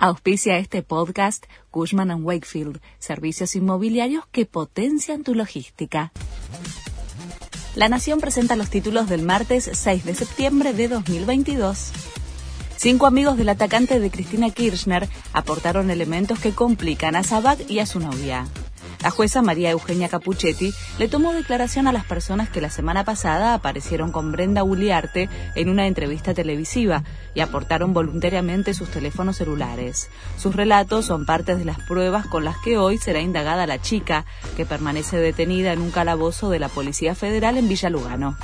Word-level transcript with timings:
Auspicia 0.00 0.58
este 0.58 0.84
podcast 0.84 1.44
Cushman⁇ 1.72 2.10
Wakefield, 2.22 2.80
servicios 3.00 3.56
inmobiliarios 3.56 4.24
que 4.30 4.46
potencian 4.46 5.24
tu 5.24 5.34
logística. 5.34 6.12
La 7.74 7.88
Nación 7.88 8.20
presenta 8.20 8.54
los 8.54 8.70
títulos 8.70 9.08
del 9.08 9.22
martes 9.22 9.68
6 9.72 10.04
de 10.04 10.14
septiembre 10.14 10.72
de 10.72 10.86
2022. 10.86 11.90
Cinco 12.76 13.06
amigos 13.06 13.36
del 13.36 13.48
atacante 13.48 13.98
de 13.98 14.08
Cristina 14.08 14.50
Kirchner 14.50 15.08
aportaron 15.32 15.90
elementos 15.90 16.38
que 16.38 16.52
complican 16.52 17.16
a 17.16 17.24
Sabac 17.24 17.68
y 17.68 17.80
a 17.80 17.86
su 17.86 17.98
novia. 17.98 18.46
La 19.00 19.10
jueza 19.10 19.42
María 19.42 19.70
Eugenia 19.70 20.08
Capuchetti 20.08 20.74
le 20.98 21.08
tomó 21.08 21.32
declaración 21.32 21.86
a 21.86 21.92
las 21.92 22.04
personas 22.04 22.48
que 22.48 22.60
la 22.60 22.68
semana 22.68 23.04
pasada 23.04 23.54
aparecieron 23.54 24.10
con 24.10 24.32
Brenda 24.32 24.64
Uliarte 24.64 25.28
en 25.54 25.68
una 25.68 25.86
entrevista 25.86 26.34
televisiva 26.34 27.04
y 27.32 27.40
aportaron 27.40 27.92
voluntariamente 27.92 28.74
sus 28.74 28.90
teléfonos 28.90 29.36
celulares. 29.36 30.10
Sus 30.36 30.56
relatos 30.56 31.06
son 31.06 31.26
parte 31.26 31.54
de 31.54 31.64
las 31.64 31.78
pruebas 31.78 32.26
con 32.26 32.44
las 32.44 32.56
que 32.58 32.76
hoy 32.76 32.98
será 32.98 33.20
indagada 33.20 33.68
la 33.68 33.80
chica, 33.80 34.24
que 34.56 34.66
permanece 34.66 35.16
detenida 35.16 35.72
en 35.72 35.80
un 35.80 35.92
calabozo 35.92 36.50
de 36.50 36.58
la 36.58 36.68
Policía 36.68 37.14
Federal 37.14 37.56
en 37.56 37.68
Villa 37.68 37.90
Lugano. 37.90 38.36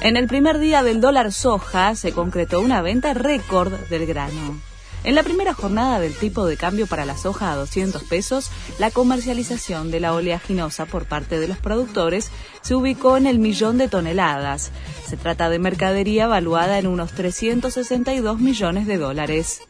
En 0.00 0.16
el 0.16 0.26
primer 0.26 0.58
día 0.58 0.82
del 0.82 1.00
dólar 1.00 1.32
soja 1.32 1.94
se 1.94 2.12
concretó 2.12 2.60
una 2.60 2.82
venta 2.82 3.14
récord 3.14 3.72
del 3.88 4.04
grano. 4.06 4.58
En 5.04 5.14
la 5.14 5.22
primera 5.22 5.52
jornada 5.52 6.00
del 6.00 6.14
tipo 6.14 6.46
de 6.46 6.56
cambio 6.56 6.86
para 6.86 7.04
la 7.04 7.18
soja 7.18 7.52
a 7.52 7.56
200 7.56 8.04
pesos, 8.04 8.50
la 8.78 8.90
comercialización 8.90 9.90
de 9.90 10.00
la 10.00 10.14
oleaginosa 10.14 10.86
por 10.86 11.06
parte 11.06 11.38
de 11.38 11.46
los 11.46 11.58
productores 11.58 12.30
se 12.62 12.74
ubicó 12.74 13.18
en 13.18 13.26
el 13.26 13.38
millón 13.38 13.76
de 13.76 13.88
toneladas. 13.88 14.72
Se 15.06 15.18
trata 15.18 15.50
de 15.50 15.58
mercadería 15.58 16.26
valuada 16.26 16.78
en 16.78 16.86
unos 16.86 17.12
362 17.12 18.40
millones 18.40 18.86
de 18.86 18.96
dólares. 18.96 19.60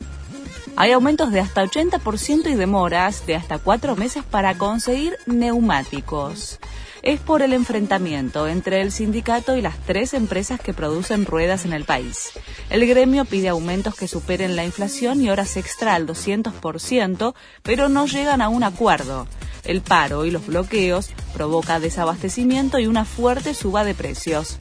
Hay 0.76 0.92
aumentos 0.92 1.32
de 1.32 1.40
hasta 1.40 1.64
80% 1.64 2.50
y 2.50 2.54
demoras 2.54 3.26
de 3.26 3.34
hasta 3.34 3.58
cuatro 3.58 3.96
meses 3.96 4.22
para 4.22 4.56
conseguir 4.56 5.16
neumáticos 5.26 6.60
es 7.04 7.20
por 7.20 7.42
el 7.42 7.52
enfrentamiento 7.52 8.48
entre 8.48 8.80
el 8.80 8.90
sindicato 8.90 9.56
y 9.56 9.60
las 9.60 9.78
tres 9.78 10.14
empresas 10.14 10.58
que 10.58 10.72
producen 10.72 11.26
ruedas 11.26 11.66
en 11.66 11.74
el 11.74 11.84
país. 11.84 12.32
El 12.70 12.86
gremio 12.86 13.26
pide 13.26 13.50
aumentos 13.50 13.94
que 13.94 14.08
superen 14.08 14.56
la 14.56 14.64
inflación 14.64 15.20
y 15.20 15.28
horas 15.28 15.58
extra 15.58 15.94
al 15.94 16.06
200%, 16.06 17.34
pero 17.62 17.90
no 17.90 18.06
llegan 18.06 18.40
a 18.40 18.48
un 18.48 18.64
acuerdo. 18.64 19.26
El 19.64 19.82
paro 19.82 20.24
y 20.24 20.30
los 20.30 20.46
bloqueos 20.46 21.10
provoca 21.34 21.78
desabastecimiento 21.78 22.78
y 22.78 22.86
una 22.86 23.04
fuerte 23.04 23.52
suba 23.52 23.84
de 23.84 23.94
precios. 23.94 24.56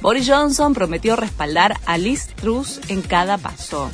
Boris 0.00 0.28
Johnson 0.28 0.72
prometió 0.72 1.16
respaldar 1.16 1.74
a 1.84 1.98
Liz 1.98 2.28
Truss 2.36 2.80
en 2.88 3.02
cada 3.02 3.38
paso. 3.38 3.90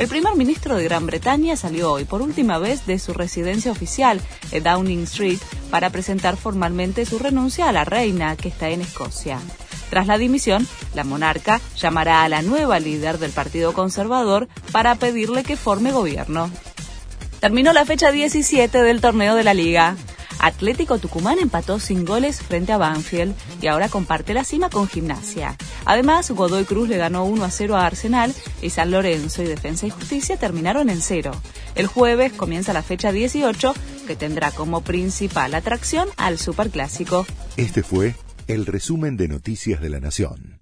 El 0.00 0.08
primer 0.08 0.34
ministro 0.34 0.76
de 0.76 0.84
Gran 0.84 1.04
Bretaña 1.04 1.56
salió 1.56 1.92
hoy 1.92 2.06
por 2.06 2.22
última 2.22 2.56
vez 2.56 2.86
de 2.86 2.98
su 2.98 3.12
residencia 3.12 3.70
oficial 3.70 4.18
en 4.50 4.62
Downing 4.62 5.02
Street 5.02 5.38
para 5.70 5.90
presentar 5.90 6.38
formalmente 6.38 7.04
su 7.04 7.18
renuncia 7.18 7.68
a 7.68 7.72
la 7.72 7.84
reina 7.84 8.34
que 8.34 8.48
está 8.48 8.70
en 8.70 8.80
Escocia. 8.80 9.38
Tras 9.90 10.06
la 10.06 10.16
dimisión, 10.16 10.66
la 10.94 11.04
monarca 11.04 11.60
llamará 11.76 12.22
a 12.22 12.30
la 12.30 12.40
nueva 12.40 12.80
líder 12.80 13.18
del 13.18 13.32
Partido 13.32 13.74
Conservador 13.74 14.48
para 14.72 14.94
pedirle 14.94 15.44
que 15.44 15.58
forme 15.58 15.92
gobierno. 15.92 16.50
Terminó 17.40 17.74
la 17.74 17.84
fecha 17.84 18.10
17 18.10 18.82
del 18.82 19.02
torneo 19.02 19.34
de 19.34 19.44
la 19.44 19.52
liga. 19.52 19.96
Atlético 20.40 20.98
Tucumán 20.98 21.38
empató 21.38 21.78
sin 21.78 22.04
goles 22.04 22.40
frente 22.40 22.72
a 22.72 22.78
Banfield 22.78 23.34
y 23.60 23.66
ahora 23.66 23.88
comparte 23.88 24.34
la 24.34 24.44
cima 24.44 24.70
con 24.70 24.88
Gimnasia. 24.88 25.56
Además, 25.84 26.30
Godoy 26.30 26.64
Cruz 26.64 26.88
le 26.88 26.96
ganó 26.96 27.24
1 27.24 27.44
a 27.44 27.50
0 27.50 27.76
a 27.76 27.86
Arsenal 27.86 28.34
y 28.62 28.70
San 28.70 28.90
Lorenzo 28.90 29.42
y 29.42 29.46
Defensa 29.46 29.86
y 29.86 29.90
Justicia 29.90 30.36
terminaron 30.36 30.90
en 30.90 31.02
cero. 31.02 31.32
El 31.74 31.86
jueves 31.86 32.32
comienza 32.32 32.72
la 32.72 32.82
fecha 32.82 33.12
18 33.12 33.74
que 34.06 34.16
tendrá 34.16 34.50
como 34.50 34.80
principal 34.80 35.54
atracción 35.54 36.08
al 36.16 36.38
Superclásico. 36.38 37.26
Este 37.56 37.82
fue 37.82 38.14
el 38.48 38.66
resumen 38.66 39.16
de 39.16 39.28
Noticias 39.28 39.80
de 39.80 39.90
la 39.90 40.00
Nación. 40.00 40.59